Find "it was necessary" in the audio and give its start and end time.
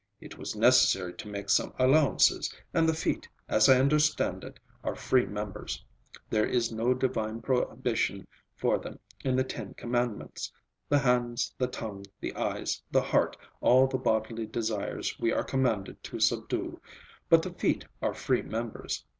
0.19-1.13